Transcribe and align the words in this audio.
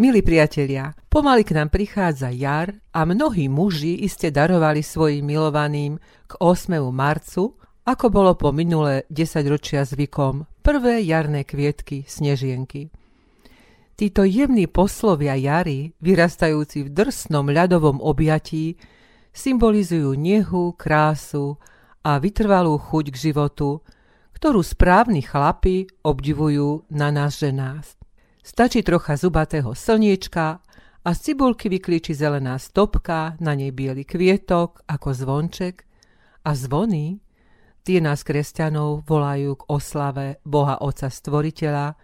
Milí 0.00 0.24
priatelia, 0.24 0.96
pomaly 1.12 1.44
k 1.44 1.52
nám 1.52 1.68
prichádza 1.68 2.32
jar 2.32 2.72
a 2.88 3.04
mnohí 3.04 3.52
muži 3.52 4.00
iste 4.00 4.32
darovali 4.32 4.80
svojim 4.80 5.20
milovaným 5.28 6.00
k 6.24 6.32
8. 6.40 6.80
marcu, 6.88 7.60
ako 7.84 8.08
bolo 8.08 8.32
po 8.32 8.48
minulé 8.48 9.04
10 9.12 9.44
ročia 9.44 9.84
zvykom, 9.84 10.48
prvé 10.64 11.04
jarné 11.04 11.44
kvietky 11.44 12.08
snežienky. 12.08 12.88
Títo 13.92 14.24
jemní 14.24 14.72
poslovia 14.72 15.36
jary, 15.36 15.92
vyrastajúci 16.00 16.88
v 16.88 16.96
drsnom 16.96 17.52
ľadovom 17.52 18.00
objatí, 18.00 18.80
symbolizujú 19.36 20.16
nehu, 20.16 20.80
krásu 20.80 21.60
a 22.00 22.16
vytrvalú 22.16 22.80
chuť 22.80 23.04
k 23.12 23.16
životu, 23.20 23.84
ktorú 24.32 24.64
správni 24.64 25.20
chlapi 25.20 25.92
obdivujú 26.00 26.88
na 26.88 27.12
nás 27.12 27.36
ženách. 27.36 27.99
Stačí 28.40 28.80
trocha 28.80 29.20
zubatého 29.20 29.76
slniečka 29.76 30.64
a 31.04 31.10
z 31.12 31.18
cibulky 31.20 31.68
vyklíči 31.68 32.16
zelená 32.16 32.56
stopka, 32.56 33.36
na 33.40 33.52
nej 33.52 33.68
biely 33.68 34.08
kvietok 34.08 34.84
ako 34.88 35.08
zvonček 35.12 35.84
a 36.44 36.56
zvony, 36.56 37.20
tie 37.84 38.00
nás 38.00 38.24
kresťanov 38.24 39.04
volajú 39.04 39.60
k 39.60 39.62
oslave 39.68 40.26
Boha 40.44 40.80
Otca 40.80 41.12
Stvoriteľa, 41.12 41.96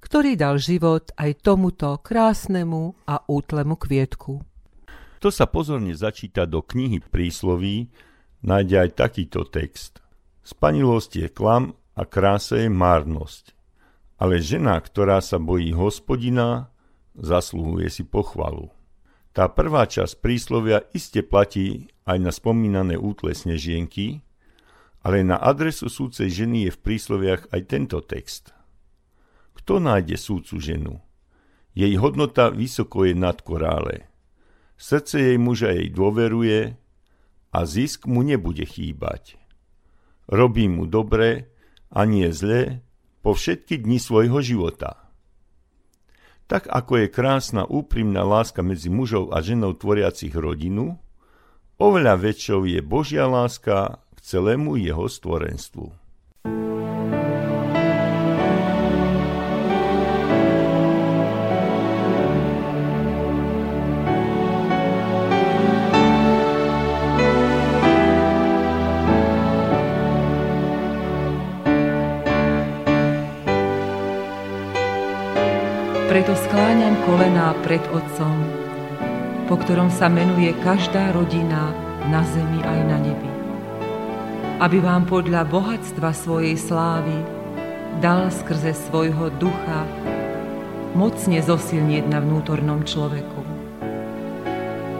ktorý 0.00 0.36
dal 0.36 0.56
život 0.56 1.12
aj 1.20 1.44
tomuto 1.44 2.00
krásnemu 2.00 2.96
a 3.04 3.20
útlemu 3.28 3.76
kvietku. 3.76 4.40
To 5.20 5.28
sa 5.32 5.48
pozorne 5.48 5.96
začíta 5.96 6.44
do 6.44 6.60
knihy 6.60 7.00
prísloví, 7.00 7.88
nájde 8.44 8.88
aj 8.88 8.90
takýto 9.00 9.48
text. 9.48 10.04
Spanilosť 10.44 11.10
je 11.24 11.28
klam 11.32 11.76
a 11.96 12.04
krása 12.04 12.60
je 12.60 12.68
márnosť 12.68 13.54
ale 14.18 14.38
žena, 14.38 14.78
ktorá 14.78 15.18
sa 15.18 15.42
bojí 15.42 15.74
hospodina, 15.74 16.70
zasluhuje 17.18 17.90
si 17.90 18.02
pochvalu. 18.06 18.70
Tá 19.34 19.50
prvá 19.50 19.90
časť 19.90 20.22
príslovia 20.22 20.86
iste 20.94 21.26
platí 21.26 21.90
aj 22.06 22.18
na 22.22 22.30
spomínané 22.30 22.94
útle 22.94 23.34
snežienky, 23.34 24.22
ale 25.02 25.26
na 25.26 25.36
adresu 25.36 25.90
súcej 25.90 26.30
ženy 26.30 26.70
je 26.70 26.70
v 26.70 26.82
prísloviach 26.82 27.50
aj 27.50 27.60
tento 27.66 27.98
text. 28.00 28.54
Kto 29.58 29.82
nájde 29.82 30.14
súcu 30.14 30.62
ženu? 30.62 31.02
Jej 31.74 31.98
hodnota 31.98 32.54
vysoko 32.54 33.02
je 33.02 33.18
nad 33.18 33.42
korále. 33.42 34.06
Srdce 34.78 35.34
jej 35.34 35.38
muža 35.38 35.74
jej 35.74 35.90
dôveruje 35.90 36.78
a 37.50 37.58
zisk 37.66 38.06
mu 38.06 38.22
nebude 38.22 38.62
chýbať. 38.62 39.34
Robí 40.30 40.70
mu 40.70 40.86
dobre 40.86 41.50
a 41.90 42.06
nie 42.06 42.30
zle 42.30 42.82
po 43.24 43.32
všetky 43.32 43.80
dni 43.80 43.96
svojho 43.96 44.44
života. 44.44 45.00
Tak 46.44 46.68
ako 46.68 47.00
je 47.00 47.06
krásna 47.08 47.64
úprimná 47.64 48.20
láska 48.20 48.60
medzi 48.60 48.92
mužou 48.92 49.32
a 49.32 49.40
ženou 49.40 49.72
tvoriacich 49.72 50.36
rodinu, 50.36 51.00
oveľa 51.80 52.20
väčšou 52.20 52.68
je 52.68 52.84
Božia 52.84 53.24
láska 53.24 53.96
k 54.12 54.18
celému 54.20 54.76
jeho 54.76 55.08
stvorenstvu. 55.08 56.04
Preto 56.44 56.83
ktorom 79.64 79.88
sa 79.88 80.12
menuje 80.12 80.52
každá 80.60 81.16
rodina 81.16 81.72
na 82.12 82.20
zemi 82.20 82.60
aj 82.60 82.80
na 82.84 82.98
nebi. 83.00 83.30
Aby 84.60 84.84
vám 84.84 85.08
podľa 85.08 85.48
bohatstva 85.48 86.12
svojej 86.12 86.52
slávy 86.60 87.16
dal 88.04 88.28
skrze 88.28 88.76
svojho 88.76 89.32
ducha 89.40 89.88
mocne 90.92 91.40
zosilnieť 91.40 92.04
na 92.12 92.20
vnútornom 92.20 92.84
človeku. 92.84 93.40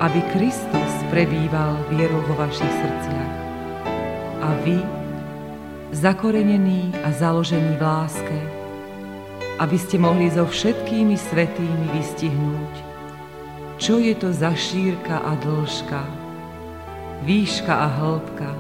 Aby 0.01 0.25
Kristus 0.33 0.93
prebýval 1.13 1.77
vierou 1.93 2.25
vo 2.25 2.35
vašich 2.41 2.73
srdciach. 2.81 3.33
A 4.41 4.49
vy, 4.65 4.81
zakorenení 5.93 6.89
a 7.05 7.13
založení 7.13 7.77
v 7.77 7.85
láske, 7.85 8.39
aby 9.61 9.77
ste 9.77 10.01
mohli 10.01 10.33
so 10.33 10.49
všetkými 10.49 11.21
svetými 11.21 11.87
vystihnúť, 12.01 12.94
čo 13.85 14.01
je 14.01 14.17
to 14.17 14.33
za 14.33 14.57
šírka 14.57 15.21
a 15.21 15.37
dĺžka, 15.45 16.09
výška 17.29 17.69
a 17.69 17.89
hĺbka 18.01 18.51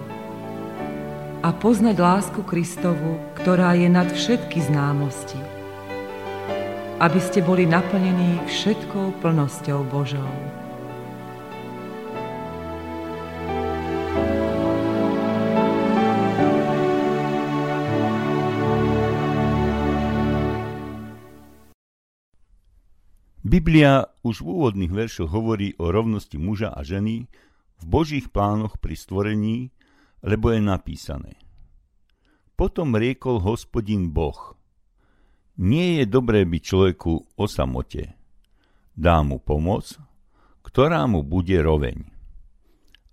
a 1.40 1.48
poznať 1.48 1.96
lásku 1.96 2.44
Kristovu, 2.44 3.16
ktorá 3.32 3.72
je 3.72 3.88
nad 3.88 4.04
všetky 4.04 4.60
známosti, 4.68 5.40
aby 7.00 7.20
ste 7.24 7.40
boli 7.40 7.64
naplnení 7.64 8.36
všetkou 8.44 9.16
plnosťou 9.24 9.88
Božou. 9.88 10.28
Biblia 23.54 24.10
už 24.26 24.42
v 24.42 24.50
úvodných 24.50 24.90
veršoch 24.90 25.30
hovorí 25.30 25.78
o 25.78 25.94
rovnosti 25.94 26.34
muža 26.42 26.74
a 26.74 26.82
ženy 26.82 27.30
v 27.78 27.84
Božích 27.86 28.34
plánoch 28.34 28.82
pri 28.82 28.98
stvorení, 28.98 29.70
lebo 30.26 30.50
je 30.50 30.58
napísané. 30.58 31.38
Potom 32.58 32.98
riekol 32.98 33.38
hospodin 33.38 34.10
Boh. 34.10 34.58
Nie 35.62 36.02
je 36.02 36.10
dobré 36.10 36.42
byť 36.42 36.62
človeku 36.66 37.38
o 37.38 37.44
samote. 37.46 38.18
Dá 38.98 39.22
mu 39.22 39.38
pomoc, 39.38 40.02
ktorá 40.66 41.06
mu 41.06 41.22
bude 41.22 41.54
roveň. 41.54 42.10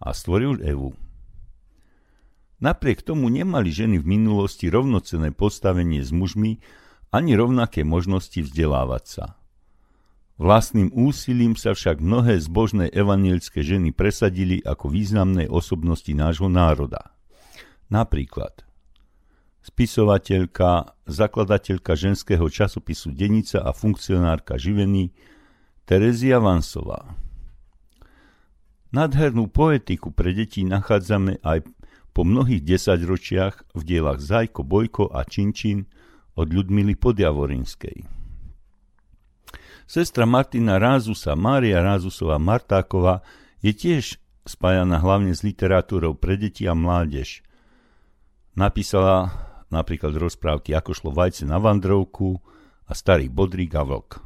A 0.01 0.09
stvoril 0.09 0.57
Evu. 0.65 0.97
Napriek 2.57 3.05
tomu 3.05 3.29
nemali 3.29 3.69
ženy 3.69 4.01
v 4.01 4.09
minulosti 4.09 4.73
rovnocené 4.73 5.37
postavenie 5.37 6.01
s 6.01 6.09
mužmi 6.09 6.57
ani 7.13 7.37
rovnaké 7.37 7.85
možnosti 7.85 8.41
vzdelávať 8.41 9.05
sa. 9.05 9.25
Vlastným 10.41 10.89
úsilím 10.97 11.53
sa 11.53 11.77
však 11.77 12.01
mnohé 12.01 12.41
zbožné 12.41 12.89
evanielské 12.89 13.61
ženy 13.61 13.93
presadili 13.93 14.57
ako 14.65 14.89
významné 14.89 15.45
osobnosti 15.45 16.09
nášho 16.17 16.49
národa. 16.49 17.13
Napríklad 17.93 18.65
spisovateľka, 19.61 20.97
zakladateľka 21.05 21.93
ženského 21.93 22.41
časopisu 22.49 23.13
Denica 23.13 23.61
a 23.61 23.69
funkcionárka 23.69 24.57
živení 24.57 25.13
Terezia 25.85 26.41
Vansová. 26.41 27.13
Nadhernú 28.89 29.45
poetiku 29.45 30.09
pre 30.09 30.33
deti 30.33 30.65
nachádzame 30.65 31.37
aj 31.45 31.69
po 32.17 32.25
mnohých 32.25 32.65
desaťročiach 32.65 33.77
v 33.77 33.81
dielach 33.85 34.17
Zajko, 34.17 34.65
Bojko 34.65 35.13
a 35.13 35.21
Činčin 35.21 35.85
od 36.33 36.49
Ľudmily 36.49 36.97
Podjavorinskej. 36.97 38.20
Sestra 39.91 40.23
Martina 40.23 40.79
Rázusa, 40.79 41.35
Mária 41.35 41.83
Rázusová 41.83 42.39
Martáková 42.39 43.19
je 43.59 43.75
tiež 43.75 44.23
spájana 44.47 45.03
hlavne 45.03 45.35
s 45.35 45.43
literatúrou 45.43 46.15
pre 46.15 46.39
deti 46.39 46.63
a 46.63 46.71
mládež. 46.71 47.43
Napísala 48.55 49.27
napríklad 49.67 50.15
rozprávky 50.15 50.71
Ako 50.79 50.95
šlo 50.95 51.11
vajce 51.11 51.43
na 51.43 51.59
vandrovku 51.59 52.39
a 52.87 52.95
Starý 52.95 53.27
bodrík 53.27 53.75
a 53.75 53.83
vlk. 53.83 54.23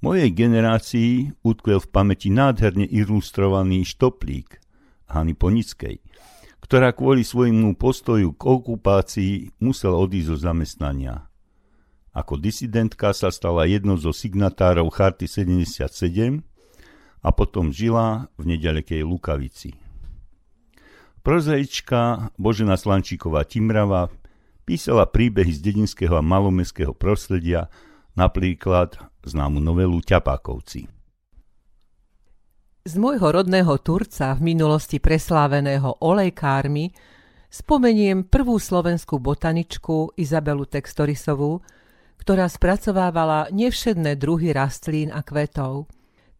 Mojej 0.00 0.32
generácii 0.32 1.36
utkvel 1.44 1.76
v 1.76 1.92
pamäti 1.92 2.32
nádherne 2.32 2.88
ilustrovaný 2.88 3.84
štoplík 3.84 4.56
Hany 5.12 5.36
Ponickej, 5.36 6.00
ktorá 6.64 6.96
kvôli 6.96 7.28
svojmu 7.28 7.76
postoju 7.76 8.32
k 8.32 8.40
okupácii 8.40 9.60
musela 9.60 10.00
odísť 10.00 10.32
zo 10.32 10.36
zamestnania. 10.48 11.25
Ako 12.16 12.40
disidentka 12.40 13.12
sa 13.12 13.28
stala 13.28 13.68
jednou 13.68 14.00
zo 14.00 14.08
signatárov 14.08 14.88
Charty 14.88 15.28
77 15.28 16.40
a 17.20 17.28
potom 17.28 17.68
žila 17.68 18.32
v 18.40 18.56
nedalekej 18.56 19.04
Lukavici. 19.04 19.76
Prozaička 21.20 22.32
Božena 22.40 22.80
Slančíková 22.80 23.44
Timrava 23.44 24.08
písala 24.64 25.04
príbehy 25.04 25.52
z 25.52 25.60
dedinského 25.60 26.16
a 26.16 26.24
malomestského 26.24 26.96
prostredia, 26.96 27.68
napríklad 28.16 28.96
známu 29.20 29.60
novelu 29.60 30.00
Ťapákovci. 30.00 30.88
Z 32.86 32.94
môjho 32.96 33.28
rodného 33.28 33.76
Turca, 33.82 34.32
v 34.38 34.56
minulosti 34.56 35.02
presláveného 35.02 36.00
olejkármi, 36.00 36.94
spomeniem 37.52 38.24
prvú 38.24 38.56
slovenskú 38.56 39.20
botaničku 39.20 40.16
Izabelu 40.16 40.64
Textorisovú, 40.64 41.60
ktorá 42.26 42.50
spracovávala 42.50 43.54
nevšedné 43.54 44.18
druhy 44.18 44.50
rastlín 44.50 45.14
a 45.14 45.22
kvetov. 45.22 45.86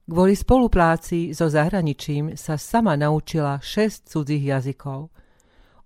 Kvôli 0.03 0.35
spolupráci 0.35 1.31
so 1.31 1.47
zahraničím 1.47 2.35
sa 2.35 2.59
sama 2.59 2.99
naučila 2.99 3.62
6 3.62 4.11
cudzích 4.11 4.50
jazykov. 4.50 5.15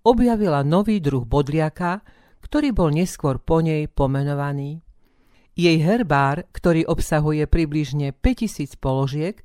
Objavila 0.01 0.65
nový 0.65 0.97
druh 0.97 1.21
bodliaka, 1.21 2.01
ktorý 2.41 2.73
bol 2.73 2.89
neskôr 2.89 3.37
po 3.37 3.61
nej 3.61 3.85
pomenovaný. 3.85 4.81
Jej 5.53 5.77
herbár, 5.85 6.49
ktorý 6.49 6.89
obsahuje 6.89 7.45
približne 7.45 8.09
5000 8.17 8.81
položiek, 8.81 9.37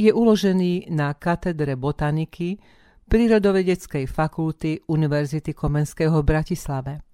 je 0.00 0.08
uložený 0.16 0.88
na 0.88 1.12
katedre 1.12 1.76
botaniky 1.76 2.56
Prírodovedeckej 3.04 4.08
fakulty 4.08 4.80
Univerzity 4.88 5.52
Komenského 5.52 6.24
v 6.24 6.24
Bratislave. 6.24 7.09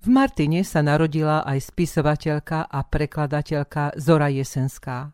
V 0.00 0.08
Martine 0.08 0.64
sa 0.64 0.80
narodila 0.80 1.44
aj 1.44 1.76
spisovateľka 1.76 2.72
a 2.72 2.80
prekladateľka 2.88 4.00
Zora 4.00 4.32
Jesenská. 4.32 5.12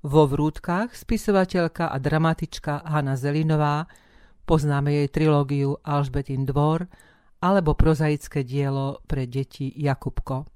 Vo 0.00 0.24
Vrútkach 0.24 0.96
spisovateľka 0.96 1.92
a 1.92 1.96
dramatička 2.00 2.80
Hanna 2.80 3.12
Zelinová, 3.12 3.84
poznáme 4.48 4.88
jej 4.88 5.08
trilógiu 5.12 5.76
Alžbetin 5.84 6.48
dvor 6.48 6.88
alebo 7.44 7.76
prozaické 7.76 8.40
dielo 8.40 9.04
pre 9.04 9.28
deti 9.28 9.68
Jakubko. 9.68 10.48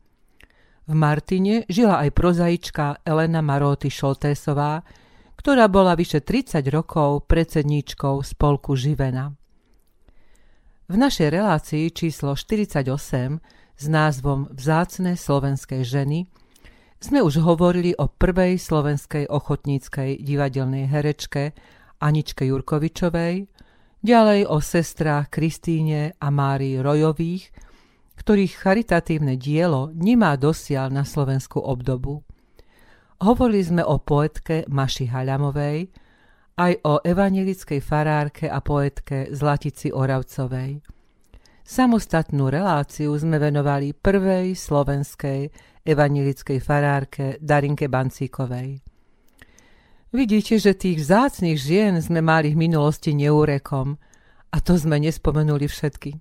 V 0.88 0.94
Martine 0.96 1.68
žila 1.68 2.00
aj 2.00 2.16
prozaička 2.16 3.04
Elena 3.04 3.44
Maroty 3.44 3.92
Šoltésová, 3.92 4.80
ktorá 5.36 5.68
bola 5.68 5.92
vyše 5.92 6.24
30 6.24 6.64
rokov 6.72 7.28
predsedníčkou 7.28 8.24
spolku 8.24 8.72
Živena. 8.72 9.36
V 10.88 10.94
našej 10.96 11.28
relácii 11.28 11.92
číslo 11.92 12.32
48 12.32 13.55
s 13.76 13.84
názvom 13.92 14.48
Vzácne 14.56 15.20
slovenskej 15.20 15.84
ženy 15.84 16.24
sme 16.96 17.20
už 17.20 17.44
hovorili 17.44 17.92
o 18.00 18.08
prvej 18.08 18.56
slovenskej 18.56 19.28
ochotníckej 19.28 20.24
divadelnej 20.24 20.88
herečke 20.88 21.52
Aničke 22.00 22.48
Jurkovičovej, 22.48 23.44
ďalej 24.00 24.40
o 24.48 24.56
sestrách 24.64 25.28
Kristíne 25.28 26.16
a 26.16 26.28
Márii 26.32 26.80
Rojových, 26.80 27.52
ktorých 28.16 28.52
charitatívne 28.56 29.36
dielo 29.36 29.92
nemá 29.92 30.40
dosiaľ 30.40 30.88
na 30.88 31.04
Slovensku 31.04 31.60
obdobu. 31.60 32.24
Hovorili 33.20 33.60
sme 33.60 33.82
o 33.84 34.00
poetke 34.00 34.64
Maši 34.68 35.08
Haľamovej, 35.12 35.78
aj 36.56 36.72
o 36.88 37.04
evanelickej 37.04 37.80
farárke 37.84 38.48
a 38.48 38.64
poetke 38.64 39.28
Zlatici 39.28 39.92
Oravcovej. 39.92 40.95
Samostatnú 41.66 42.46
reláciu 42.46 43.10
sme 43.18 43.42
venovali 43.42 43.90
prvej 43.90 44.54
slovenskej 44.54 45.50
evanelickej 45.82 46.58
farárke 46.62 47.42
Darinke 47.42 47.90
Bancíkovej. 47.90 48.78
Vidíte, 50.14 50.62
že 50.62 50.78
tých 50.78 51.02
vzácných 51.02 51.58
žien 51.58 51.98
sme 51.98 52.22
mali 52.22 52.54
v 52.54 52.70
minulosti 52.70 53.18
neúrekom 53.18 53.98
a 54.54 54.56
to 54.62 54.78
sme 54.78 55.02
nespomenuli 55.02 55.66
všetky. 55.66 56.14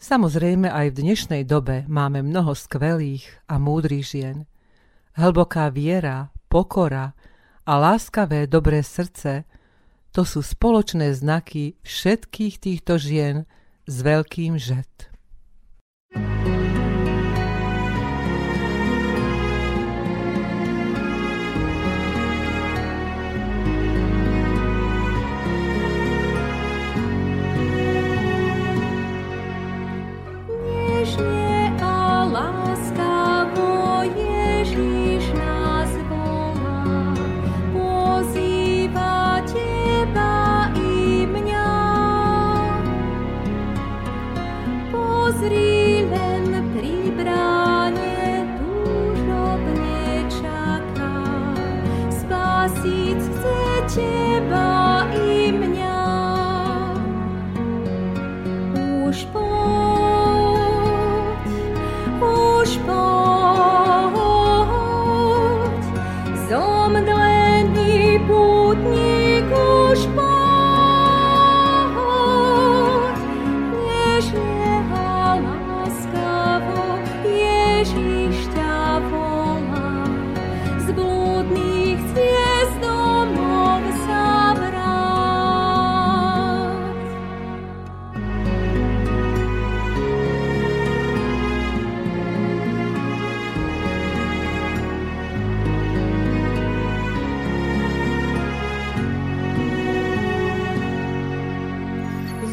Samozrejme 0.00 0.72
aj 0.72 0.86
v 0.96 0.98
dnešnej 1.04 1.42
dobe 1.44 1.84
máme 1.84 2.24
mnoho 2.24 2.56
skvelých 2.56 3.28
a 3.52 3.60
múdrych 3.60 4.08
žien– 4.08 4.38
Hlboká 5.16 5.72
viera, 5.72 6.28
pokora 6.52 7.16
a 7.64 7.72
láskavé 7.80 8.44
dobré 8.44 8.84
srdce 8.84 9.48
to 10.12 10.28
sú 10.28 10.44
spoločné 10.44 11.16
znaky 11.16 11.80
všetkých 11.80 12.60
týchto 12.60 13.00
žien 13.00 13.48
s 13.86 13.96
veľkým 14.02 14.58
žet. 14.58 15.15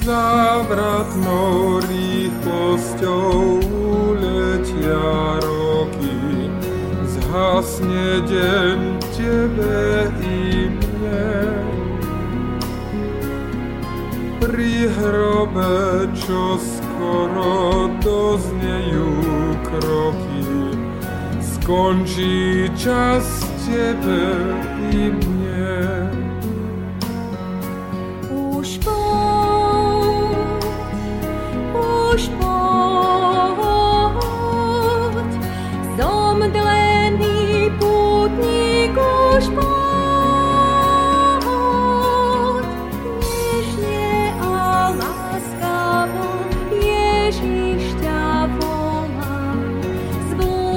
Závratnou 0.04 1.80
rýchlosťou 1.88 3.64
letia 4.20 5.40
roky. 5.40 6.52
Zhasne 7.08 8.20
deň 8.28 8.80
tebe 9.16 10.12
i 10.20 10.68
mne. 10.76 11.32
Pri 14.44 14.92
hrobe, 14.92 16.12
čo 16.12 16.60
skoro 16.60 17.88
doznejú 18.04 19.16
kroky, 19.64 20.76
skončí 21.40 22.68
čas 22.76 23.24
tebe 23.64 24.20
i 24.92 25.16
mne. 25.16 25.23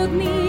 你 0.09 0.46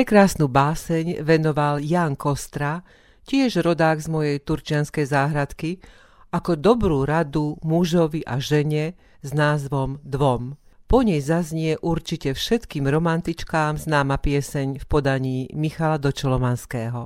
Prekrásnu 0.00 0.48
báseň 0.48 1.20
venoval 1.20 1.76
Jan 1.84 2.16
Kostra, 2.16 2.80
tiež 3.28 3.60
rodák 3.60 4.00
z 4.00 4.08
mojej 4.08 4.36
turčianskej 4.40 5.04
záhradky, 5.04 5.76
ako 6.32 6.56
dobrú 6.56 7.04
radu 7.04 7.60
mužovi 7.60 8.24
a 8.24 8.40
žene 8.40 8.96
s 9.20 9.36
názvom 9.36 10.00
Dvom. 10.00 10.56
Po 10.88 11.04
nej 11.04 11.20
zaznie 11.20 11.76
určite 11.84 12.32
všetkým 12.32 12.88
romantičkám 12.88 13.76
známa 13.76 14.16
pieseň 14.16 14.80
v 14.80 14.84
podaní 14.88 15.52
Michala 15.52 16.00
Dočolomanského. 16.00 17.04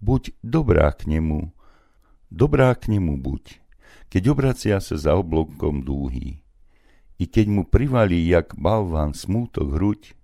Buď 0.00 0.40
dobrá 0.40 0.88
k 0.88 1.04
nemu, 1.04 1.52
dobrá 2.32 2.72
k 2.80 2.96
nemu 2.96 3.20
buď, 3.20 3.60
keď 4.08 4.22
obracia 4.32 4.80
sa 4.80 4.96
za 4.96 5.12
oblomkom 5.20 5.84
dúhy. 5.84 6.40
I 7.20 7.28
keď 7.28 7.46
mu 7.52 7.68
privalí 7.68 8.24
jak 8.24 8.56
balván 8.56 9.12
smútok 9.12 9.76
hruď, 9.76 10.16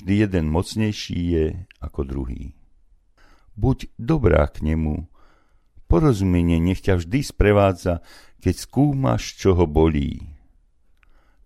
vždy 0.00 0.24
jeden 0.24 0.48
mocnejší 0.48 1.18
je 1.20 1.46
ako 1.84 2.08
druhý. 2.08 2.56
Buď 3.54 3.92
dobrá 4.00 4.48
k 4.48 4.64
nemu, 4.64 5.04
porozumenie 5.84 6.56
nech 6.56 6.80
ťa 6.80 7.04
vždy 7.04 7.20
sprevádza, 7.20 8.00
keď 8.40 8.54
skúmaš, 8.56 9.36
čo 9.36 9.52
ho 9.52 9.68
bolí 9.68 10.40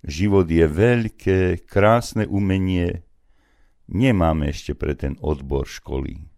Život 0.05 0.53
je 0.53 0.69
veľké, 0.69 1.65
krásne 1.65 2.29
umenie, 2.29 3.09
nemáme 3.89 4.53
ešte 4.53 4.77
pre 4.77 4.93
ten 4.93 5.17
odbor 5.25 5.65
školy. 5.65 6.29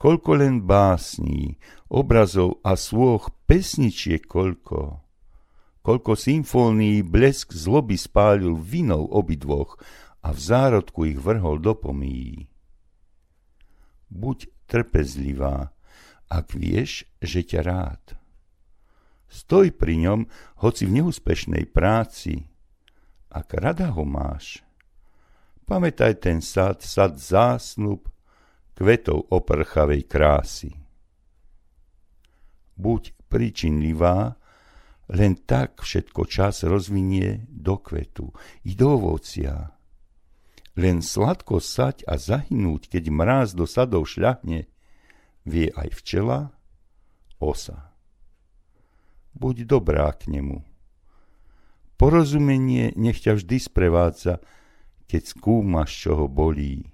Koľko 0.00 0.30
len 0.40 0.64
básní, 0.64 1.60
obrazov 1.92 2.56
a 2.64 2.72
svôch 2.72 3.28
pesničie 3.44 4.24
koľko. 4.24 5.04
Koľko 5.84 6.16
symfónií 6.16 7.04
blesk 7.04 7.52
zloby 7.52 8.00
spálil 8.00 8.56
vinou 8.56 9.04
obidvoch 9.04 9.76
a 10.20 10.28
v 10.32 10.38
zárodku 10.40 11.08
ich 11.08 11.16
vrhol 11.16 11.58
do 11.58 11.72
pomíjí. 11.72 12.48
Buď 14.10 14.50
trpezlivá, 14.66 15.72
ak 16.28 16.54
vieš, 16.54 17.08
že 17.22 17.42
ťa 17.42 17.60
rád. 17.64 18.04
Stoj 19.30 19.70
pri 19.74 19.94
ňom, 20.06 20.20
hoci 20.62 20.90
v 20.90 21.00
neúspešnej 21.00 21.70
práci. 21.70 22.50
Ak 23.30 23.54
rada 23.54 23.94
ho 23.94 24.02
máš, 24.02 24.66
pamätaj 25.70 26.18
ten 26.18 26.42
sad, 26.42 26.82
sad 26.82 27.14
zásnub, 27.14 28.10
kvetov 28.74 29.30
oprchavej 29.30 30.02
krásy. 30.10 30.74
Buď 32.74 33.14
príčinlivá, 33.30 34.34
len 35.14 35.38
tak 35.46 35.82
všetko 35.82 36.26
čas 36.26 36.66
rozvinie 36.66 37.46
do 37.46 37.78
kvetu 37.78 38.34
i 38.66 38.74
do 38.74 38.98
ovocia. 38.98 39.79
Len 40.78 41.02
sladko 41.02 41.58
sať 41.58 42.06
a 42.06 42.18
zahynúť, 42.18 42.90
keď 42.90 43.10
mráz 43.10 43.48
do 43.54 43.66
sadov 43.66 44.06
šľahne, 44.06 44.70
vie 45.46 45.66
aj 45.74 45.88
včela, 45.98 46.54
osa 47.42 47.90
buď 49.34 49.64
dobrá 49.64 50.10
k 50.12 50.30
nemu. 50.30 50.60
Porozumenie 52.00 52.96
nech 52.96 53.20
ťa 53.20 53.36
vždy 53.36 53.56
sprevádza, 53.60 54.40
keď 55.04 55.22
skúmaš, 55.36 55.90
čo 55.92 56.16
ho 56.16 56.26
bolí. 56.30 56.88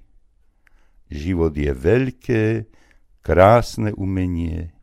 Život 1.07 1.55
je 1.55 1.71
veľké, 1.71 2.45
krásne 3.23 3.95
umenie, 3.95 4.75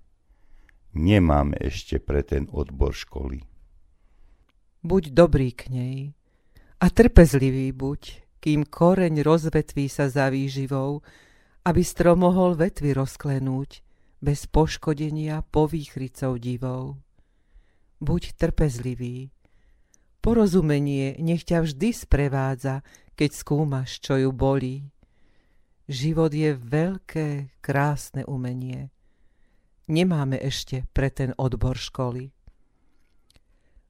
nemáme 0.96 1.60
ešte 1.60 2.00
pre 2.00 2.24
ten 2.24 2.48
odbor 2.48 2.96
školy. 2.96 3.44
Buď 4.84 5.12
dobrý 5.12 5.52
k 5.52 5.68
nej 5.72 5.98
a 6.80 6.88
trpezlivý 6.88 7.76
buď, 7.76 8.23
kým 8.44 8.68
koreň 8.68 9.24
rozvetví 9.24 9.88
sa 9.88 10.12
za 10.12 10.28
výživou, 10.28 11.00
aby 11.64 11.80
strom 11.80 12.28
mohol 12.28 12.60
vetvy 12.60 12.92
rozklenúť 12.92 13.80
bez 14.20 14.52
poškodenia 14.52 15.48
povýchricou 15.48 16.36
divou 16.36 17.00
buď 18.04 18.36
trpezlivý. 18.36 19.32
Porozumenie 20.20 21.16
nech 21.24 21.48
ťa 21.48 21.64
vždy 21.64 21.90
sprevádza, 21.96 22.84
keď 23.16 23.30
skúmaš, 23.32 24.04
čo 24.04 24.20
ju 24.20 24.30
bolí. 24.36 24.92
Život 25.88 26.32
je 26.32 26.56
veľké, 26.56 27.60
krásne 27.60 28.24
umenie. 28.28 28.92
Nemáme 29.92 30.40
ešte 30.40 30.88
pre 30.96 31.12
ten 31.12 31.36
odbor 31.36 31.76
školy. 31.76 32.32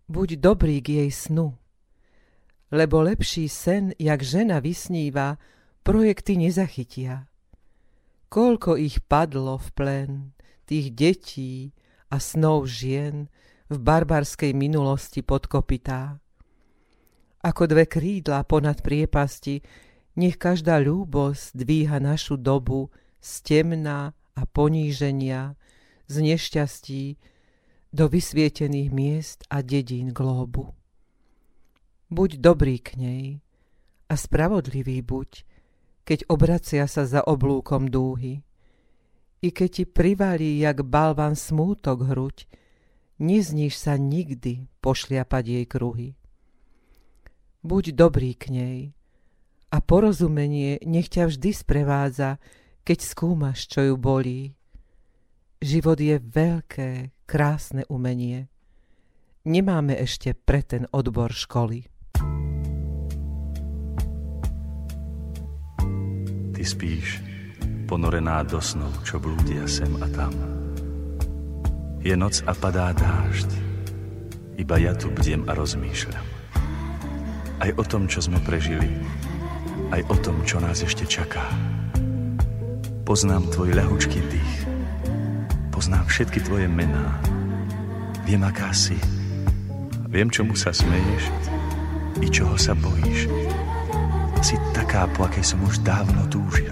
Buď 0.09 0.41
dobrý 0.41 0.81
k 0.81 1.05
jej 1.05 1.11
snu, 1.13 1.53
lebo 2.73 3.05
lepší 3.05 3.45
sen, 3.45 3.93
jak 4.01 4.25
žena 4.25 4.57
vysníva, 4.57 5.37
projekty 5.85 6.41
nezachytia. 6.41 7.29
Koľko 8.33 8.81
ich 8.81 8.97
padlo 9.05 9.61
v 9.61 9.69
plen, 9.77 10.11
tých 10.65 10.89
detí 10.89 11.77
a 12.09 12.17
snov 12.17 12.65
žien, 12.65 13.29
v 13.69 13.77
barbarskej 13.77 14.57
minulosti 14.57 15.21
pod 15.21 15.45
kopytá. 15.45 16.17
Ako 17.45 17.69
dve 17.69 17.85
krídla 17.85 18.41
ponad 18.41 18.81
priepasti, 18.81 19.61
nech 20.17 20.41
každá 20.41 20.81
ľúbosť 20.81 21.53
dvíha 21.53 22.01
našu 22.01 22.41
dobu 22.41 22.89
z 23.21 23.31
temna 23.45 24.17
a 24.33 24.41
poníženia, 24.49 25.53
z 26.09 26.15
nešťastí 26.25 27.03
do 27.93 28.09
vysvietených 28.09 28.89
miest 28.89 29.39
a 29.53 29.61
dedín 29.61 30.09
glóbu. 30.09 30.73
Buď 32.13 32.45
dobrý 32.45 32.77
k 32.77 32.93
nej 32.93 33.25
a 34.05 34.13
spravodlivý 34.13 35.01
buď, 35.01 35.41
keď 36.05 36.29
obracia 36.29 36.85
sa 36.85 37.09
za 37.09 37.25
oblúkom 37.25 37.89
dúhy. 37.89 38.45
I 39.41 39.49
keď 39.49 39.69
ti 39.73 39.83
privalí, 39.89 40.61
jak 40.61 40.85
balvan 40.85 41.33
smútok 41.33 42.05
hruď, 42.05 42.45
nezníš 43.17 43.81
sa 43.81 43.97
nikdy 43.97 44.69
pošliapať 44.77 45.43
jej 45.57 45.65
kruhy. 45.65 46.09
Buď 47.65 47.97
dobrý 47.97 48.37
k 48.37 48.53
nej 48.53 48.79
a 49.73 49.81
porozumenie 49.81 50.85
nech 50.85 51.09
ťa 51.09 51.33
vždy 51.33 51.49
sprevádza, 51.49 52.37
keď 52.85 52.97
skúmaš, 53.09 53.65
čo 53.65 53.89
ju 53.89 53.95
bolí. 53.97 54.53
Život 55.65 55.97
je 55.97 56.21
veľké, 56.21 56.89
krásne 57.25 57.89
umenie. 57.89 58.53
Nemáme 59.49 59.97
ešte 59.97 60.37
pre 60.37 60.61
ten 60.61 60.85
odbor 60.93 61.33
školy. 61.33 61.89
Ty 66.53 66.63
spíš, 66.63 67.19
ponorená 67.89 68.43
do 68.47 68.61
snov, 68.61 68.91
čo 69.03 69.19
blúdia 69.19 69.67
sem 69.67 69.91
a 69.99 70.07
tam 70.11 70.53
je 72.03 72.19
noc 72.19 72.43
a 72.43 72.51
padá 72.51 72.91
dážď. 72.91 73.47
Iba 74.59 74.75
ja 74.75 74.91
tu 74.91 75.07
bdiem 75.07 75.47
a 75.47 75.55
rozmýšľam. 75.55 76.27
Aj 77.63 77.71
o 77.79 77.83
tom, 77.87 78.11
čo 78.11 78.19
sme 78.19 78.43
prežili. 78.43 78.91
Aj 79.87 80.03
o 80.11 80.15
tom, 80.19 80.43
čo 80.43 80.59
nás 80.59 80.83
ešte 80.83 81.07
čaká. 81.07 81.47
Poznám 83.07 83.47
tvoj 83.55 83.71
ľahučký 83.79 84.19
dých. 84.19 84.55
Poznám 85.71 86.11
všetky 86.11 86.43
tvoje 86.43 86.67
mená. 86.67 87.23
Viem, 88.27 88.43
aká 88.43 88.75
si. 88.75 88.99
Viem, 90.11 90.27
čomu 90.27 90.59
sa 90.59 90.75
smeješ 90.75 91.52
i 92.23 92.31
čoho 92.31 92.55
sa 92.55 92.71
bojíš. 92.71 93.27
Si 94.39 94.55
taká, 94.71 95.11
po 95.11 95.27
akej 95.27 95.43
som 95.43 95.59
už 95.67 95.83
dávno 95.83 96.23
túžil. 96.31 96.71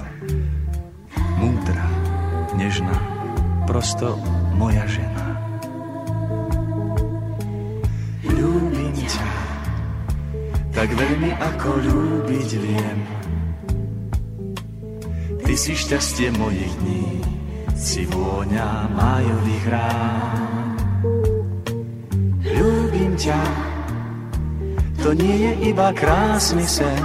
Múdra, 1.36 1.88
nežná, 2.56 2.96
prosto 3.68 4.16
moja 4.56 4.88
žena. 4.88 5.28
Ľúbim 8.24 8.96
ťa, 8.96 9.32
tak 10.72 10.88
veľmi 10.96 11.32
ako 11.36 11.70
ľúbiť 11.84 12.50
viem. 12.60 13.00
Ty 15.44 15.54
si 15.60 15.76
šťastie 15.76 16.32
mojich 16.40 16.72
dní, 16.80 17.08
si 17.76 18.08
vôňa 18.08 18.88
majových 18.96 19.66
rán. 19.68 20.76
Ľúbim 22.40 23.20
ťa, 23.20 23.71
to 25.02 25.18
nie 25.18 25.36
je 25.50 25.52
iba 25.74 25.90
krásny 25.94 26.66
sen. 26.66 27.04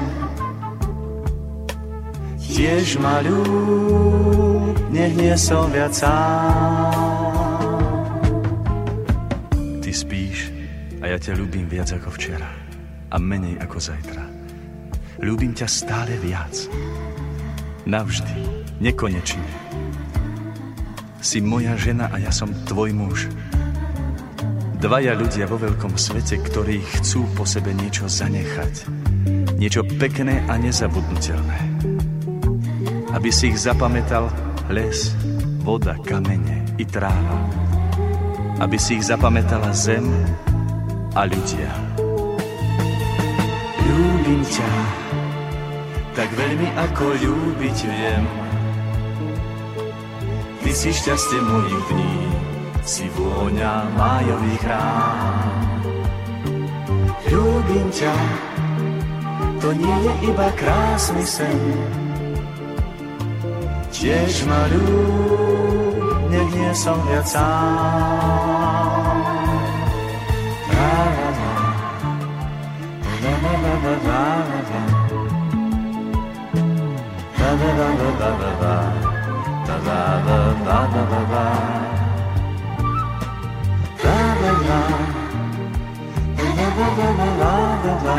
Tiež 2.57 2.97
ma 3.01 3.21
ľúb, 3.21 4.77
nech 4.89 5.13
nie 5.13 5.37
som 5.37 5.69
viac 5.69 5.93
sám. 5.93 7.27
ja 11.17 11.33
ťa 11.33 11.41
ľúbim 11.41 11.65
viac 11.65 11.89
ako 11.97 12.13
včera 12.13 12.45
a 13.09 13.17
menej 13.17 13.57
ako 13.57 13.81
zajtra. 13.81 14.21
Ľúbim 15.25 15.57
ťa 15.57 15.65
stále 15.65 16.13
viac. 16.21 16.53
Navždy, 17.89 18.37
nekonečne. 18.85 19.49
Si 21.25 21.41
moja 21.41 21.73
žena 21.81 22.13
a 22.13 22.21
ja 22.21 22.29
som 22.29 22.53
tvoj 22.69 22.93
muž. 22.93 23.33
Dvaja 24.77 25.17
ľudia 25.17 25.49
vo 25.49 25.57
veľkom 25.57 25.97
svete, 25.97 26.37
ktorí 26.37 26.85
chcú 27.01 27.25
po 27.33 27.49
sebe 27.49 27.73
niečo 27.73 28.05
zanechať. 28.07 28.87
niečo 29.57 29.83
pekné 29.97 30.45
a 30.47 30.61
nezabudnutelné. 30.61 31.59
Aby 33.17 33.33
si 33.33 33.49
ich 33.49 33.59
zapamätal 33.65 34.29
les, 34.69 35.17
voda, 35.65 35.97
kamene 36.05 36.69
i 36.77 36.85
tráva. 36.85 37.41
Aby 38.61 38.77
si 38.77 39.01
ich 39.01 39.09
zapamätala 39.09 39.73
zem 39.73 40.05
a 41.17 41.25
ľudia. 41.25 41.73
Ľúbim 43.81 44.43
ťa, 44.45 44.73
tak 46.13 46.29
veľmi 46.37 46.69
ako 46.77 47.05
ľúbiť 47.17 47.79
viem. 47.89 48.25
Ty 50.61 50.71
si 50.77 50.91
šťastie 50.93 51.41
mojich 51.41 51.83
dní, 51.89 52.13
si 52.87 53.11
vôňa 53.19 53.91
májových 53.99 54.63
rán. 54.63 55.83
Ľúbim 57.27 57.91
ťa, 57.91 58.15
to 59.59 59.75
nie 59.75 59.97
je 60.07 60.13
iba 60.31 60.49
krásny 60.55 61.27
sen. 61.27 61.59
Tiež 63.91 64.47
ma 64.47 64.71
ľúb, 64.71 66.31
nech 66.31 66.51
nie 66.55 66.71
som 66.79 66.95
viac 67.11 67.27
sám. 67.27 68.67
La, 86.77 86.83
la, 86.89 87.11
la, 87.11 87.25
la, 87.25 87.95
la, 88.05 88.15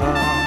la, 0.00 0.39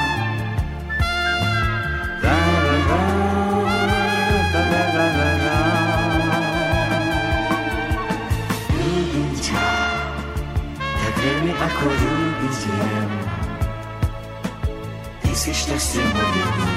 ako 11.63 11.85
ľúbiť 11.87 12.57
viem. 12.67 13.11
Ty 15.23 15.31
si 15.31 15.51
šťastie 15.55 16.03
moje 16.03 16.43
dní, 16.43 16.75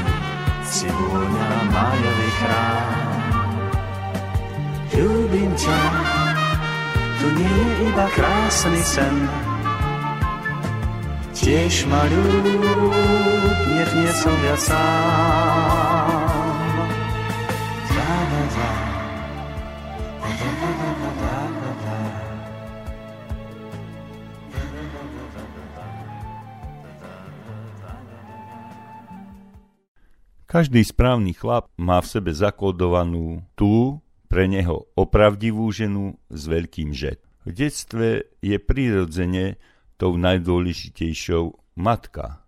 si 0.62 0.86
vôňa 0.86 1.50
májových 1.74 2.40
rán. 2.46 3.52
Ľúbim 4.96 5.50
ťa, 5.58 5.80
tu 7.20 7.26
nie 7.34 7.50
je 7.50 7.74
iba 7.90 8.06
krásny 8.14 8.80
sen. 8.80 9.16
Tiež 11.36 11.84
ma 11.90 12.02
ľúb, 12.06 12.46
nech 13.74 13.92
nie 13.92 14.12
som 14.14 14.34
viac 14.40 14.60
sám. 14.62 15.85
Každý 30.56 30.88
správny 30.88 31.36
chlap 31.36 31.68
má 31.76 32.00
v 32.00 32.08
sebe 32.16 32.32
zakódovanú 32.32 33.44
tú, 33.52 34.00
pre 34.24 34.48
neho 34.48 34.88
opravdivú 34.96 35.68
ženu 35.68 36.16
s 36.32 36.48
veľkým 36.48 36.96
žet. 36.96 37.20
V 37.44 37.52
detstve 37.52 38.24
je 38.40 38.56
prirodzene 38.56 39.60
tou 40.00 40.16
najdôležitejšou 40.16 41.76
matka. 41.76 42.40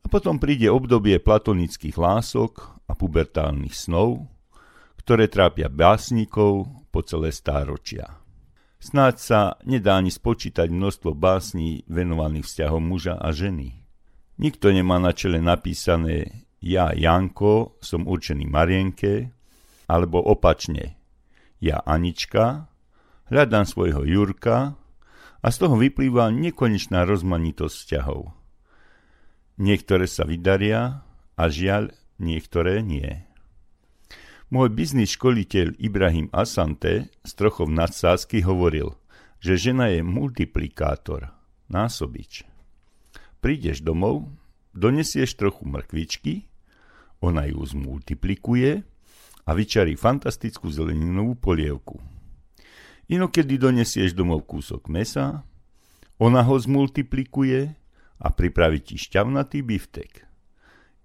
A 0.00 0.06
potom 0.08 0.40
príde 0.40 0.72
obdobie 0.72 1.20
platonických 1.20 2.00
lások 2.00 2.80
a 2.88 2.96
pubertálnych 2.96 3.76
snov, 3.76 4.32
ktoré 5.04 5.28
trápia 5.28 5.68
básnikov 5.68 6.64
po 6.88 7.04
celé 7.04 7.36
stáročia. 7.36 8.16
Snáď 8.80 9.14
sa 9.20 9.40
nedá 9.68 10.00
ani 10.00 10.08
spočítať 10.08 10.72
množstvo 10.72 11.12
básní 11.12 11.84
venovaných 11.84 12.48
vzťahom 12.48 12.80
muža 12.80 13.20
a 13.20 13.28
ženy. 13.36 13.84
Nikto 14.40 14.72
nemá 14.72 14.96
na 14.96 15.12
čele 15.12 15.44
napísané 15.44 16.45
ja, 16.62 16.92
Janko, 16.92 17.76
som 17.84 18.08
určený 18.08 18.48
Marienke, 18.48 19.30
alebo 19.86 20.18
opačne, 20.18 20.98
ja, 21.62 21.80
Anička, 21.84 22.68
hľadám 23.30 23.66
svojho 23.66 24.02
Jurka 24.06 24.74
a 25.42 25.46
z 25.48 25.56
toho 25.56 25.78
vyplýva 25.78 26.34
nekonečná 26.34 27.06
rozmanitosť 27.06 27.74
vzťahov. 27.74 28.34
Niektoré 29.56 30.04
sa 30.04 30.28
vydaria 30.28 31.06
a 31.38 31.44
žiaľ, 31.48 31.94
niektoré 32.20 32.84
nie. 32.84 33.24
Môj 34.46 34.70
biznis 34.70 35.16
školiteľ 35.16 35.80
Ibrahim 35.80 36.30
Asante 36.30 37.10
z 37.10 37.30
Trochov 37.34 37.66
nadsázky 37.66 38.46
hovoril, 38.46 38.94
že 39.42 39.58
žena 39.58 39.90
je 39.90 40.06
multiplikátor, 40.06 41.34
násobič. 41.66 42.46
Prídeš 43.42 43.82
domov, 43.82 44.30
donesieš 44.76 45.34
trochu 45.40 45.64
mrkvičky, 45.64 46.46
ona 47.24 47.48
ju 47.48 47.64
zmultiplikuje 47.64 48.84
a 49.46 49.50
vyčarí 49.56 49.96
fantastickú 49.96 50.68
zeleninovú 50.68 51.40
polievku. 51.40 51.96
Inokedy 53.08 53.56
donesieš 53.56 54.12
domov 54.12 54.44
kúsok 54.50 54.90
mesa, 54.92 55.46
ona 56.18 56.42
ho 56.42 56.56
zmultiplikuje 56.58 57.72
a 58.18 58.26
pripraví 58.32 58.82
ti 58.82 58.96
šťavnatý 59.00 59.62
biftek. 59.62 60.26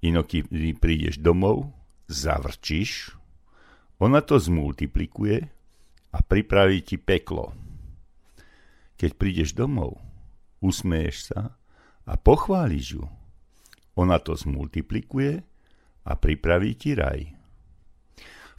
Inokedy 0.02 0.74
prídeš 0.76 1.22
domov, 1.22 1.70
zavrčíš, 2.10 3.14
ona 4.02 4.26
to 4.26 4.42
zmultiplikuje 4.42 5.46
a 6.10 6.18
pripraví 6.26 6.82
ti 6.82 6.98
peklo. 6.98 7.54
Keď 8.98 9.12
prídeš 9.14 9.54
domov, 9.54 10.02
usmeješ 10.58 11.30
sa 11.30 11.54
a 12.10 12.14
pochváliš 12.18 12.98
ju. 12.98 13.06
Ona 14.00 14.20
to 14.24 14.38
zmultiplikuje 14.38 15.44
a 16.08 16.12
pripraví 16.16 16.76
ti 16.78 16.96
raj. 16.96 17.32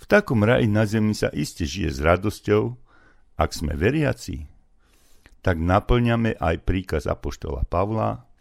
V 0.03 0.05
takom 0.11 0.43
raji 0.43 0.67
na 0.67 0.85
zemi 0.85 1.15
sa 1.15 1.31
iste 1.31 1.63
žije 1.63 1.95
s 1.95 1.99
radosťou, 2.03 2.75
ak 3.39 3.51
sme 3.55 3.73
veriaci, 3.79 4.45
tak 5.41 5.59
naplňame 5.59 6.37
aj 6.39 6.63
príkaz 6.67 7.07
Apoštola 7.07 7.67
Pavla 7.67 8.33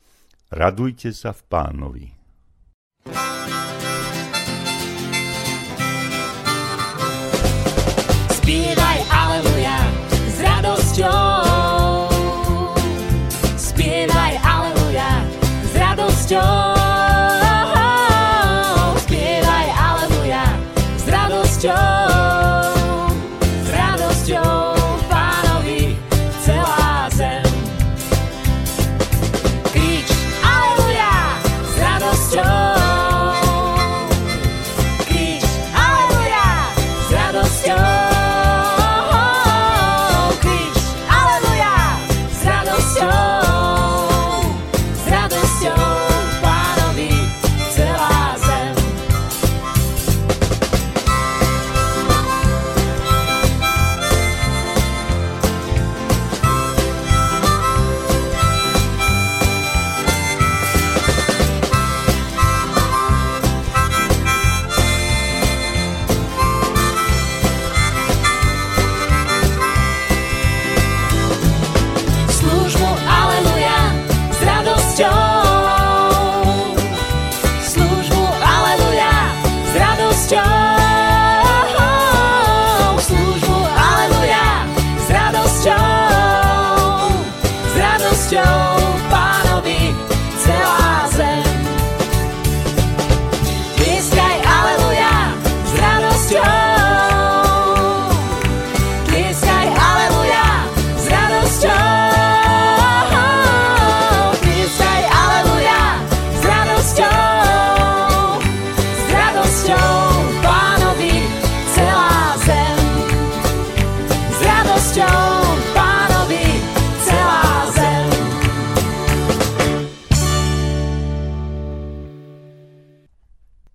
Radujte 0.52 1.16
sa 1.16 1.32
v 1.32 1.48
pánovi. 1.48 2.21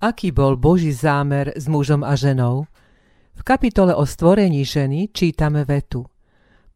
Aký 0.07 0.31
bol 0.31 0.55
Boží 0.55 0.95
zámer 0.95 1.51
s 1.59 1.67
mužom 1.67 2.07
a 2.07 2.15
ženou? 2.15 2.71
V 3.35 3.43
kapitole 3.43 3.91
o 3.91 4.07
stvorení 4.07 4.63
ženy 4.63 5.11
čítame 5.11 5.67
vetu. 5.67 6.07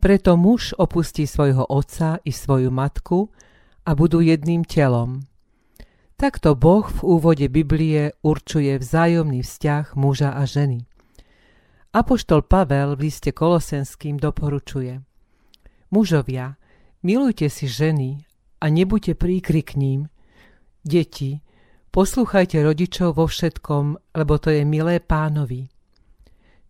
Preto 0.02 0.34
muž 0.34 0.74
opustí 0.74 1.30
svojho 1.30 1.62
otca 1.62 2.18
i 2.26 2.34
svoju 2.34 2.74
matku 2.74 3.30
a 3.86 3.94
budú 3.94 4.18
jedným 4.18 4.66
telom. 4.66 5.22
Takto 6.18 6.58
Boh 6.58 6.90
v 6.90 7.00
úvode 7.06 7.46
Biblie 7.46 8.18
určuje 8.18 8.74
vzájomný 8.82 9.46
vzťah 9.46 9.94
muža 9.94 10.34
a 10.34 10.42
ženy. 10.42 10.82
Apoštol 11.94 12.42
Pavel 12.42 12.98
v 12.98 13.06
liste 13.14 13.30
Kolosenským 13.30 14.18
doporučuje 14.18 15.06
Mužovia, 15.94 16.58
milujte 17.06 17.46
si 17.46 17.70
ženy 17.70 18.26
a 18.58 18.66
nebuďte 18.66 19.14
príkry 19.14 19.62
k 19.62 19.78
ním. 19.78 20.00
Deti, 20.82 21.46
poslúchajte 21.90 22.62
rodičov 22.62 23.18
vo 23.18 23.26
všetkom, 23.26 24.14
lebo 24.14 24.34
to 24.38 24.54
je 24.54 24.62
milé 24.62 25.02
pánovi. 25.02 25.70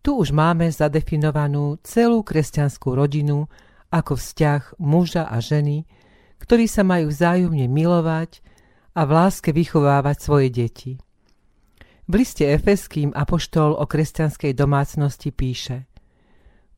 Tu 0.00 0.10
už 0.16 0.32
máme 0.32 0.64
zadefinovanú 0.72 1.76
celú 1.84 2.24
kresťanskú 2.24 2.96
rodinu 2.96 3.44
ako 3.92 4.16
vzťah 4.16 4.80
muža 4.80 5.28
a 5.28 5.36
ženy, 5.44 5.84
ktorí 6.40 6.64
sa 6.64 6.80
majú 6.80 7.12
vzájomne 7.12 7.68
milovať 7.68 8.40
a 8.96 9.04
v 9.04 9.10
láske 9.12 9.52
vychovávať 9.52 10.16
svoje 10.18 10.48
deti. 10.48 10.92
V 12.10 12.12
liste 12.16 12.42
Efeským 12.42 13.14
apoštol 13.14 13.76
o 13.76 13.84
kresťanskej 13.86 14.56
domácnosti 14.56 15.30
píše 15.30 15.86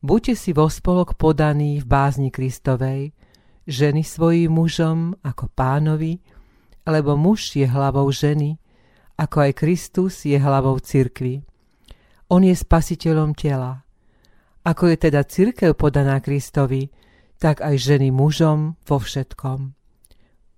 Buďte 0.03 0.35
si 0.35 0.51
vo 0.51 0.67
spolok 0.67 1.15
podaní 1.15 1.79
v 1.79 1.87
bázni 1.87 2.27
Kristovej, 2.27 3.15
ženy 3.63 4.03
svojim 4.03 4.51
mužom 4.51 5.15
ako 5.23 5.47
pánovi, 5.55 6.19
lebo 6.83 7.15
muž 7.17 7.55
je 7.55 7.67
hlavou 7.67 8.07
ženy, 8.11 8.59
ako 9.17 9.49
aj 9.49 9.51
Kristus 9.57 10.27
je 10.27 10.35
hlavou 10.39 10.79
cirkvy 10.79 11.43
on 12.33 12.41
je 12.41 12.55
spasiteľom 12.57 13.37
tela. 13.37 13.85
Ako 14.65 14.89
je 14.89 14.97
teda 15.05 15.21
církev 15.21 15.77
podaná 15.77 16.17
Kristovi, 16.17 16.89
tak 17.37 17.61
aj 17.61 17.77
ženy 17.77 18.09
mužom 18.09 18.79
vo 18.89 18.97
všetkom. 18.97 19.77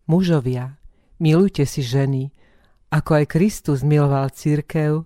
Mužovia, 0.08 0.80
milujte 1.20 1.68
si 1.68 1.84
ženy, 1.84 2.32
ako 2.96 3.12
aj 3.20 3.26
Kristus 3.28 3.84
miloval 3.84 4.32
církev 4.32 5.04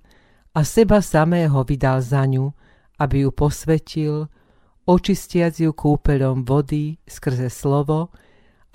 a 0.53 0.60
seba 0.62 1.01
samého 1.01 1.58
vydal 1.65 2.05
za 2.05 2.27
ňu, 2.27 2.53
aby 3.01 3.25
ju 3.25 3.29
posvetil, 3.34 4.13
očistiac 4.86 5.58
ju 5.58 5.73
kúpeľom 5.73 6.45
vody 6.45 6.99
skrze 7.08 7.49
slovo 7.49 8.13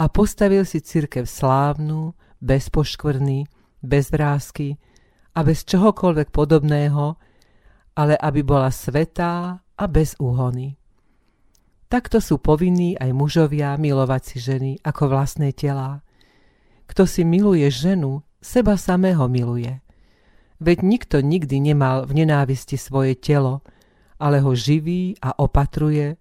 a 0.01 0.09
postavil 0.11 0.65
si 0.67 0.81
církev 0.83 1.29
slávnu, 1.29 2.17
bez 2.45 2.69
poškvrny, 2.69 3.49
bez 3.81 4.13
vrázky 4.13 4.77
a 5.33 5.41
bez 5.41 5.65
čohokoľvek 5.65 6.29
podobného, 6.29 7.17
ale 7.97 8.15
aby 8.21 8.45
bola 8.45 8.69
svetá 8.69 9.65
a 9.65 9.85
bez 9.89 10.13
úhony. 10.21 10.77
Takto 11.89 12.21
sú 12.21 12.37
povinní 12.43 12.99
aj 13.01 13.11
mužovia 13.17 13.79
milovať 13.81 14.23
si 14.25 14.37
ženy 14.43 14.73
ako 14.85 15.09
vlastné 15.09 15.57
telá. 15.57 16.05
Kto 16.85 17.09
si 17.09 17.25
miluje 17.25 17.65
ženu, 17.73 18.21
seba 18.45 18.77
samého 18.77 19.25
miluje. 19.31 19.81
Veď 20.61 20.79
nikto 20.85 21.17
nikdy 21.25 21.61
nemal 21.61 22.05
v 22.05 22.25
nenávisti 22.25 22.77
svoje 22.77 23.17
telo, 23.17 23.65
ale 24.19 24.41
ho 24.41 24.53
živí 24.53 25.17
a 25.21 25.39
opatruje, 25.39 26.17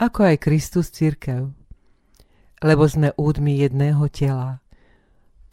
ako 0.00 0.34
aj 0.34 0.36
Kristus 0.42 0.90
církev. 0.90 1.52
Lebo 2.64 2.84
sme 2.88 3.12
údmi 3.14 3.60
jedného 3.60 4.08
tela. 4.08 4.63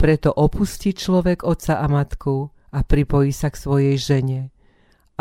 Preto 0.01 0.33
opustí 0.33 0.97
človek 0.97 1.45
otca 1.45 1.77
a 1.77 1.85
matku 1.85 2.49
a 2.73 2.81
pripojí 2.81 3.29
sa 3.29 3.53
k 3.53 3.61
svojej 3.61 3.97
žene– 4.01 4.41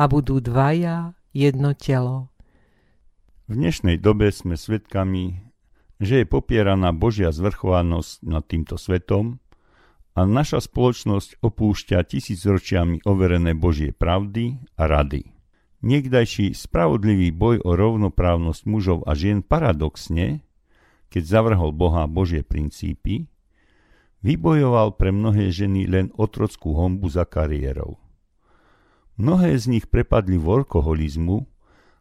a 0.01 0.09
budú 0.09 0.41
dvaja 0.41 1.13
jedno 1.37 1.77
telo. 1.77 2.33
V 3.53 3.53
dnešnej 3.53 4.01
dobe 4.01 4.33
sme 4.33 4.57
svedkami, 4.57 5.37
že 6.01 6.25
je 6.25 6.27
popieraná 6.27 6.97
Božia 6.97 7.29
zvrchovanosť 7.29 8.25
nad 8.25 8.41
týmto 8.49 8.81
svetom 8.81 9.37
a 10.17 10.25
naša 10.25 10.65
spoločnosť 10.65 11.45
opúšťa 11.45 12.01
tisícročiami 12.01 13.05
overené 13.05 13.53
Božie 13.53 13.93
pravdy 13.93 14.57
a 14.81 14.89
rady. 14.89 15.29
Niekdajší 15.85 16.57
spravodlivý 16.57 17.29
boj 17.37 17.61
o 17.61 17.77
rovnoprávnosť 17.77 18.63
mužov 18.65 19.05
a 19.05 19.13
žien 19.13 19.45
paradoxne, 19.45 20.41
keď 21.13 21.23
zavrhol 21.29 21.77
Boha 21.77 22.09
Božie 22.09 22.41
princípy, 22.41 23.29
vybojoval 24.21 24.97
pre 24.97 25.13
mnohé 25.13 25.49
ženy 25.53 25.89
len 25.89 26.13
otrockú 26.17 26.77
hombu 26.77 27.09
za 27.09 27.25
kariérou. 27.25 28.01
Mnohé 29.21 29.53
z 29.61 29.69
nich 29.69 29.85
prepadli 29.89 30.41
v 30.41 30.65
alkoholizmu 30.65 31.45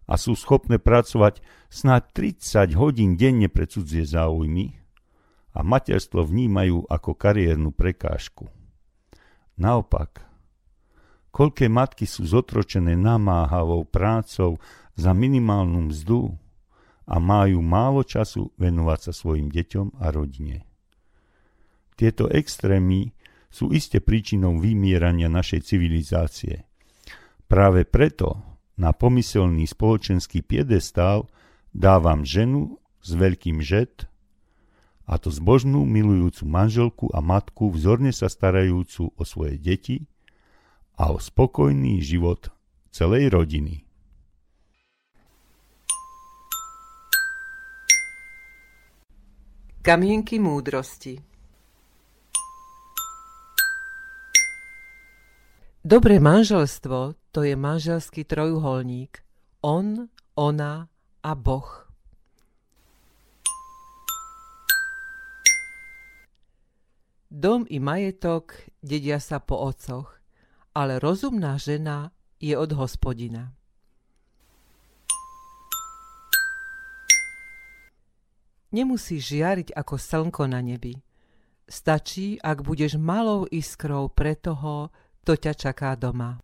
a 0.08 0.16
sú 0.16 0.40
schopné 0.40 0.80
pracovať 0.80 1.44
snáď 1.68 2.36
30 2.40 2.80
hodín 2.80 3.20
denne 3.20 3.52
pre 3.52 3.68
cudzie 3.68 4.08
záujmy 4.08 4.80
a 5.52 5.60
materstvo 5.60 6.24
vnímajú 6.24 6.88
ako 6.88 7.12
kariérnu 7.20 7.76
prekážku. 7.76 8.48
Naopak, 9.60 10.24
koľké 11.36 11.68
matky 11.68 12.08
sú 12.08 12.24
zotročené 12.24 12.96
namáhavou 12.96 13.84
prácou 13.84 14.56
za 14.96 15.12
minimálnu 15.12 15.92
mzdu 15.92 16.40
a 17.04 17.20
majú 17.20 17.60
málo 17.60 18.08
času 18.08 18.56
venovať 18.56 19.00
sa 19.10 19.12
svojim 19.12 19.52
deťom 19.52 20.00
a 20.00 20.08
rodine. 20.16 20.69
Tieto 22.00 22.32
extrémy 22.32 23.12
sú 23.52 23.76
iste 23.76 24.00
príčinou 24.00 24.56
vymierania 24.56 25.28
našej 25.28 25.68
civilizácie– 25.68 26.64
Práve 27.50 27.82
preto 27.82 28.38
na 28.78 28.94
pomyselný 28.94 29.66
spoločenský 29.66 30.46
piedestál 30.46 31.26
dávam 31.74 32.22
ženu 32.22 32.78
s 33.02 33.18
veľkým 33.18 33.58
žet, 33.58 34.06
a 35.10 35.18
to 35.18 35.34
zbožnú 35.34 35.90
milujúcu 35.90 36.46
manželku 36.46 37.10
a 37.10 37.26
matku, 37.26 37.74
vzorne 37.74 38.14
sa 38.14 38.30
starajúcu 38.30 39.18
o 39.18 39.24
svoje 39.26 39.58
deti 39.58 40.06
a 40.94 41.10
o 41.10 41.18
spokojný 41.18 41.98
život 42.06 42.54
celej 42.94 43.34
rodiny. 43.34 43.82
Kamienky 49.82 50.38
múdrosti 50.38 51.29
Dobré 55.90 56.22
manželstvo 56.22 57.18
to 57.34 57.42
je 57.42 57.58
manželský 57.58 58.22
trojuholník. 58.22 59.26
On, 59.66 60.06
ona 60.38 60.86
a 61.26 61.32
Boh. 61.34 61.66
Dom 67.34 67.66
i 67.66 67.82
majetok 67.82 68.70
dedia 68.86 69.18
sa 69.18 69.42
po 69.42 69.58
ococh, 69.58 70.14
ale 70.78 71.02
rozumná 71.02 71.58
žena 71.58 72.14
je 72.38 72.54
od 72.54 72.70
hospodina. 72.78 73.50
Nemusíš 78.70 79.34
žiariť 79.34 79.74
ako 79.74 79.98
slnko 79.98 80.46
na 80.54 80.62
nebi. 80.62 81.02
Stačí, 81.66 82.38
ak 82.38 82.62
budeš 82.62 83.02
malou 83.02 83.50
iskrou 83.50 84.06
pre 84.14 84.38
toho, 84.38 84.94
to 85.30 85.38
ťa 85.38 85.54
čaká 85.54 85.94
doma. 85.94 86.42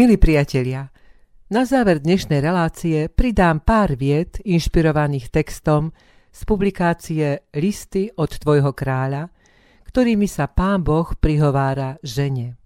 Milí 0.00 0.16
priatelia, 0.16 0.88
na 1.52 1.68
záver 1.68 2.00
dnešnej 2.00 2.40
relácie 2.40 3.12
pridám 3.12 3.60
pár 3.60 3.92
vied 4.00 4.40
inšpirovaných 4.40 5.28
textom 5.28 5.92
z 6.32 6.40
publikácie 6.48 7.52
Listy 7.52 8.08
od 8.16 8.32
tvojho 8.32 8.72
kráľa, 8.72 9.28
ktorými 9.92 10.24
sa 10.24 10.48
pán 10.48 10.80
Boh 10.80 11.12
prihovára 11.20 12.00
žene. 12.00 12.56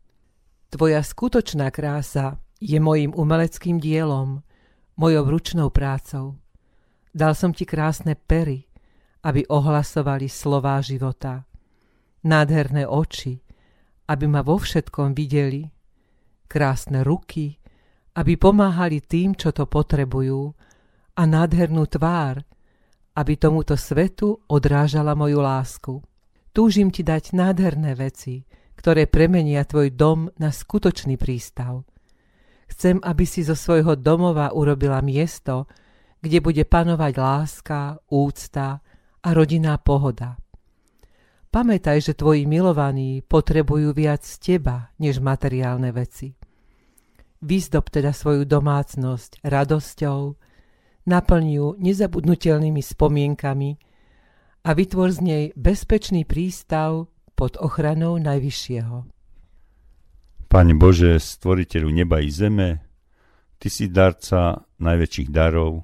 Tvoja 0.71 1.03
skutočná 1.03 1.75
krása 1.75 2.39
je 2.63 2.79
mojim 2.79 3.11
umeleckým 3.11 3.83
dielom, 3.83 4.47
mojou 4.95 5.25
ručnou 5.27 5.75
prácou. 5.75 6.39
Dal 7.11 7.35
som 7.35 7.51
ti 7.51 7.67
krásne 7.67 8.15
pery, 8.15 8.63
aby 9.27 9.43
ohlasovali 9.51 10.31
slová 10.31 10.79
života. 10.79 11.48
Nádherné 12.25 12.89
oči, 12.89 13.39
aby 14.09 14.25
ma 14.27 14.43
vo 14.43 14.59
všetkom 14.59 15.15
videli. 15.15 15.69
Krásne 16.49 17.05
ruky, 17.05 17.55
aby 18.19 18.35
pomáhali 18.35 19.05
tým, 19.05 19.37
čo 19.39 19.55
to 19.55 19.69
potrebujú. 19.71 20.51
A 21.19 21.23
nádhernú 21.27 21.87
tvár, 21.87 22.43
aby 23.19 23.35
tomuto 23.35 23.75
svetu 23.75 24.39
odrážala 24.47 25.15
moju 25.19 25.43
lásku. 25.43 25.95
Túžim 26.55 26.91
ti 26.91 27.07
dať 27.07 27.35
nádherné 27.35 27.95
veci, 27.95 28.47
ktoré 28.79 29.11
premenia 29.11 29.67
tvoj 29.67 29.95
dom 29.95 30.31
na 30.39 30.55
skutočný 30.55 31.19
prístav. 31.19 31.83
Chcem, 32.71 33.03
aby 33.03 33.25
si 33.27 33.43
zo 33.43 33.59
svojho 33.59 33.99
domova 33.99 34.55
urobila 34.55 35.03
miesto, 35.03 35.67
kde 36.23 36.39
bude 36.39 36.63
panovať 36.67 37.15
láska, 37.19 37.99
úcta 38.11 38.79
a 39.23 39.29
rodinná 39.35 39.79
pohoda. 39.83 40.39
Pamätaj, 41.49 42.05
že 42.05 42.13
tvoji 42.13 42.45
milovaní 42.45 43.25
potrebujú 43.25 43.97
viac 43.97 44.21
teba, 44.37 44.93
než 45.01 45.17
materiálne 45.17 45.89
veci. 45.97 46.37
Vyzdob 47.41 47.89
teda 47.89 48.13
svoju 48.13 48.45
domácnosť 48.45 49.41
radosťou, 49.49 50.37
naplň 51.09 51.45
ju 51.49 51.67
nezabudnutelnými 51.81 52.85
spomienkami 52.85 53.81
a 54.69 54.71
vytvor 54.77 55.09
z 55.09 55.21
nej 55.25 55.45
bezpečný 55.57 56.29
prístav 56.29 57.09
pod 57.33 57.57
ochranou 57.57 58.21
Najvyššieho. 58.21 59.09
Pane 60.53 60.75
Bože, 60.77 61.17
stvoriteľu 61.17 61.89
neba 61.89 62.21
i 62.21 62.29
zeme, 62.29 62.85
Ty 63.59 63.69
si 63.73 63.91
darca 63.91 64.69
najväčších 64.79 65.33
darov 65.33 65.83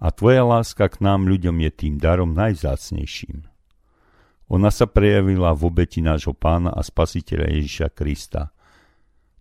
a 0.00 0.10
Tvoja 0.10 0.42
láska 0.42 0.88
k 0.90 1.04
nám 1.04 1.28
ľuďom 1.28 1.60
je 1.60 1.70
tým 1.70 1.94
darom 2.00 2.32
najzácnejším. 2.32 3.53
Ona 4.52 4.68
sa 4.68 4.84
prejavila 4.84 5.56
v 5.56 5.72
obeti 5.72 6.04
nášho 6.04 6.36
pána 6.36 6.68
a 6.72 6.84
spasiteľa 6.84 7.48
Ježiša 7.48 7.88
Krista. 7.96 8.52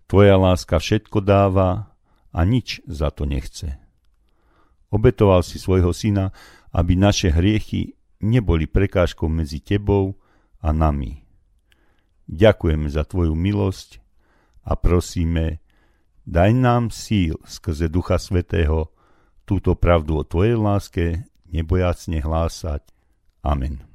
Tvoja 0.07 0.39
láska 0.39 0.79
všetko 0.79 1.19
dáva 1.19 1.91
a 2.31 2.39
nič 2.47 2.79
za 2.87 3.11
to 3.11 3.27
nechce. 3.27 3.75
Obetoval 4.93 5.41
si 5.41 5.57
svojho 5.57 5.91
syna, 5.91 6.31
aby 6.71 6.93
naše 6.93 7.33
hriechy 7.33 7.97
neboli 8.23 8.69
prekážkou 8.69 9.27
medzi 9.27 9.59
tebou 9.59 10.15
a 10.63 10.71
nami. 10.71 11.25
Ďakujeme 12.29 12.87
za 12.87 13.03
tvoju 13.03 13.35
milosť 13.35 13.99
a 14.63 14.79
prosíme, 14.79 15.59
daj 16.23 16.51
nám 16.55 16.87
síl 16.87 17.35
skrze 17.43 17.91
Ducha 17.91 18.15
Svetého 18.15 18.95
túto 19.43 19.75
pravdu 19.75 20.15
o 20.15 20.23
tvojej 20.23 20.55
láske 20.55 21.27
nebojacne 21.51 22.23
hlásať. 22.23 22.81
Amen. 23.43 23.92